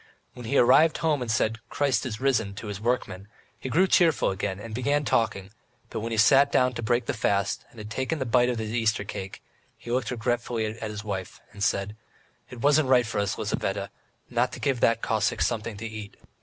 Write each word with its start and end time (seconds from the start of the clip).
When 0.33 0.47
he 0.47 0.55
had 0.55 0.63
arrived 0.63 0.97
home 0.97 1.21
and 1.21 1.29
said, 1.29 1.59
"Christ 1.69 2.07
is 2.07 2.19
risen" 2.19 2.55
to 2.55 2.65
his 2.65 2.81
workmen, 2.81 3.27
he 3.59 3.69
grew 3.69 3.85
cheerful 3.85 4.31
again 4.31 4.59
and 4.59 4.73
began 4.73 5.05
talking, 5.05 5.51
but 5.91 5.99
when 5.99 6.11
he 6.11 6.15
had 6.15 6.21
sat 6.23 6.51
down 6.51 6.73
to 6.73 6.81
break 6.81 7.05
the 7.05 7.13
fast 7.13 7.65
and 7.69 7.77
had 7.77 7.91
taken 7.91 8.19
a 8.19 8.25
bite 8.25 8.49
from 8.49 8.57
his 8.57 8.69
piece 8.69 8.69
of 8.69 8.75
Easter 8.77 9.03
cake, 9.03 9.43
he 9.77 9.91
looked 9.91 10.09
regretfully 10.09 10.65
at 10.65 10.89
his 10.89 11.03
wife, 11.03 11.39
and 11.51 11.63
said: 11.63 11.95
"It 12.49 12.61
wasn't 12.61 12.89
right 12.89 13.05
of 13.05 13.13
us, 13.15 13.37
Lizaveta, 13.37 13.91
not 14.27 14.51
to 14.53 14.59
give 14.59 14.79
that 14.79 15.03
Cossack 15.03 15.39
something 15.39 15.77
to 15.77 15.85
eat." 15.85 16.17